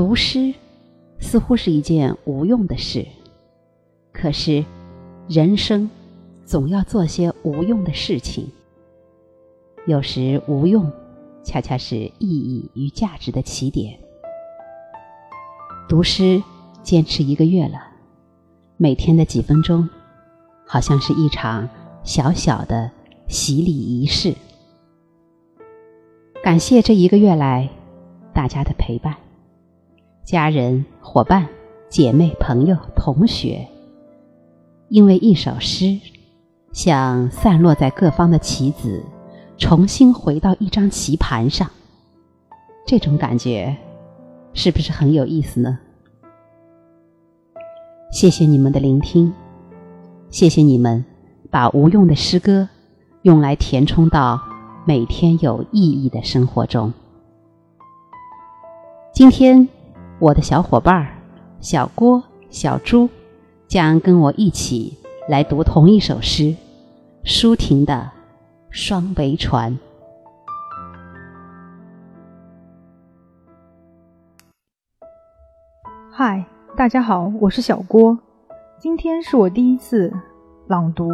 [0.00, 0.54] 读诗
[1.18, 3.06] 似乎是一件无用的事，
[4.14, 4.64] 可是
[5.28, 5.90] 人生
[6.46, 8.50] 总要做些无用的事情。
[9.86, 10.90] 有时无用，
[11.44, 14.00] 恰恰是意义与价值的起点。
[15.86, 16.42] 读诗
[16.82, 17.82] 坚持一个月了，
[18.78, 19.86] 每天的几分钟，
[20.66, 21.68] 好像是一场
[22.04, 22.90] 小小的
[23.28, 24.34] 洗礼仪式。
[26.42, 27.68] 感谢这一个月来
[28.32, 29.14] 大家的陪伴，
[30.30, 31.48] 家人、伙伴、
[31.88, 33.66] 姐妹、朋友、同学，
[34.88, 35.98] 因为一首诗，
[36.72, 39.02] 像散落在各方的棋子，
[39.58, 41.68] 重新回到一张棋盘上，
[42.86, 43.76] 这种感觉
[44.54, 45.80] 是不是很有意思呢？
[48.12, 49.32] 谢谢你们的聆听，
[50.30, 51.04] 谢谢你们
[51.50, 52.68] 把无用的诗歌
[53.22, 54.40] 用来填充到。
[54.86, 56.92] 每天有意义的生活中，
[59.12, 59.68] 今天
[60.20, 61.08] 我的小伙伴
[61.60, 63.08] 小郭、小朱
[63.66, 66.54] 将跟我一起来读同一首诗，
[67.24, 67.94] 舒婷的
[68.68, 69.72] 《双桅船》。
[76.10, 76.44] 嗨，
[76.76, 78.18] 大家好，我是小郭，
[78.78, 80.12] 今天是我第一次
[80.66, 81.08] 朗读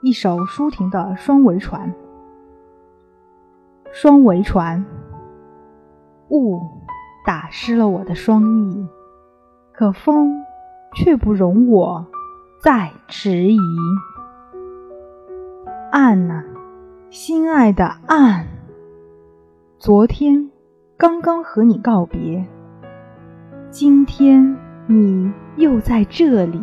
[0.00, 1.92] 一首舒婷的《双桅船》。
[3.92, 4.82] 双桅船，
[6.30, 6.58] 雾
[7.24, 8.86] 打湿了我的双翼，
[9.72, 10.42] 可风
[10.94, 12.06] 却不容我
[12.62, 13.58] 再迟疑。
[15.92, 16.44] 岸呐，
[17.10, 18.46] 心爱的岸，
[19.78, 20.50] 昨天
[20.96, 22.46] 刚刚和你告别，
[23.70, 26.60] 今天你又在这里，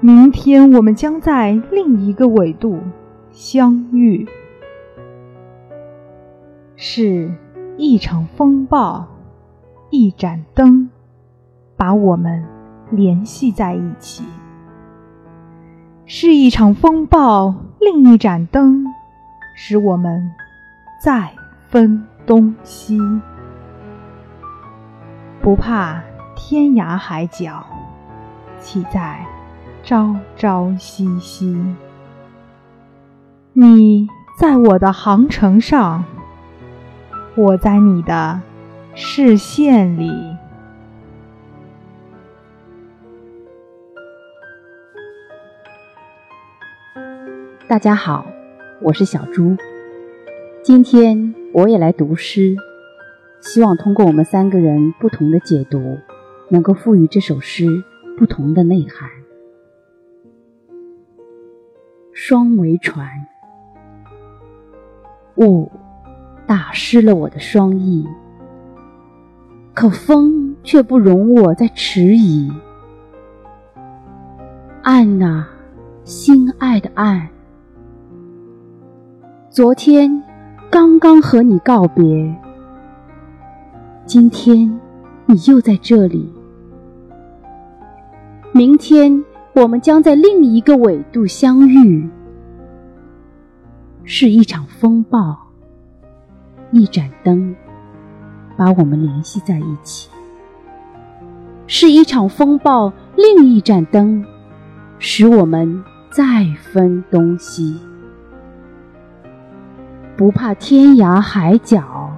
[0.00, 2.80] 明天我们将在另一个纬度
[3.30, 4.26] 相遇。
[6.76, 7.32] 是
[7.80, 9.06] 一场风暴，
[9.90, 10.90] 一盏灯，
[11.76, 12.44] 把我们
[12.90, 14.24] 联系在一起。
[16.04, 18.84] 是一场风暴，另一盏灯，
[19.54, 20.28] 使我们
[21.00, 21.30] 再
[21.68, 22.98] 分东西。
[25.40, 26.02] 不怕
[26.34, 27.64] 天涯海角，
[28.58, 29.24] 岂在
[29.84, 31.56] 朝朝夕夕？
[33.52, 36.04] 你在我的航程上。
[37.38, 38.42] 我在你的
[38.96, 40.10] 视线里。
[47.68, 48.26] 大家好，
[48.82, 49.56] 我是小朱。
[50.64, 52.56] 今天我也来读诗，
[53.40, 56.00] 希望通过我们三个人不同的解读，
[56.48, 57.84] 能够赋予这首诗
[58.16, 59.08] 不同的内涵。
[62.12, 63.08] 双桅船，
[65.36, 65.70] 雾。
[66.48, 68.08] 打湿了我的双翼，
[69.74, 72.50] 可风却不容我再迟疑。
[74.82, 75.44] 岸呐，
[76.04, 77.28] 心爱的岸，
[79.50, 80.22] 昨天
[80.70, 82.34] 刚刚和你告别，
[84.06, 84.80] 今天
[85.26, 86.32] 你又在这里，
[88.52, 89.22] 明天
[89.54, 92.08] 我们将在另一个纬度相遇，
[94.02, 95.47] 是一场风暴。
[96.70, 97.54] 一盏灯
[98.56, 100.10] 把我们联系在一起，
[101.66, 104.24] 是一场风暴；另一盏灯
[104.98, 107.80] 使我们再分东西。
[110.16, 112.10] 不怕天涯海角，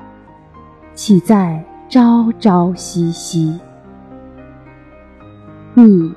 [0.94, 3.60] 岂在朝朝夕夕？
[5.74, 6.12] 你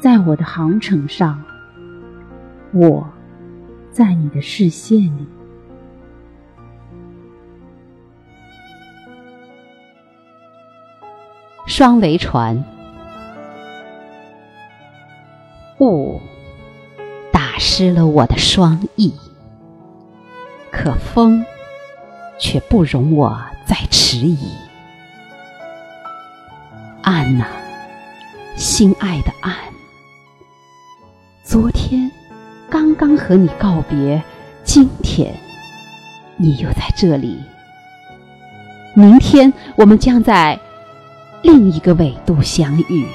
[0.00, 1.42] 在我的航程上，
[2.72, 3.06] 我
[3.90, 5.26] 在你的视线里。
[11.66, 12.64] 双桅船，
[15.78, 16.20] 雾
[17.32, 19.12] 打湿了我的双翼，
[20.70, 21.44] 可风
[22.38, 23.36] 却不容我
[23.66, 24.48] 再迟疑。
[27.02, 27.46] 岸呐，
[28.54, 29.52] 心爱的岸，
[31.42, 32.08] 昨天
[32.70, 34.22] 刚刚和你告别，
[34.62, 35.34] 今天
[36.36, 37.42] 你又在这里，
[38.94, 40.56] 明天我们将在。
[41.46, 43.06] 另一个纬度相遇，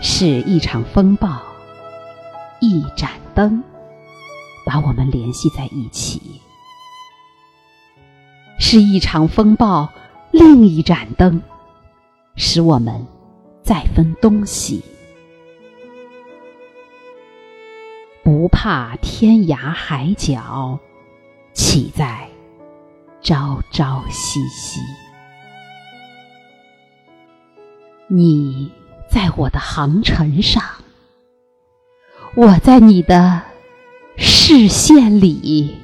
[0.00, 1.42] 是一场风暴，
[2.58, 3.62] 一盏灯
[4.64, 6.18] 把我们联系在一起；
[8.58, 9.92] 是一场风暴，
[10.30, 11.42] 另一盏灯
[12.34, 13.06] 使我们
[13.62, 14.82] 再分东西。
[18.24, 20.78] 不怕天涯海角，
[21.52, 22.27] 岂在？
[23.28, 24.80] 朝朝夕夕。
[28.06, 28.72] 你
[29.06, 30.62] 在我的航程上，
[32.34, 33.42] 我在你的
[34.16, 35.76] 视线里。